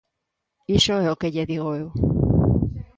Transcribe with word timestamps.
Iso 0.77 0.93
é 1.05 1.09
o 1.11 1.19
que 1.19 1.31
lle 1.33 1.49
digo 1.51 1.69
eu. 1.81 1.87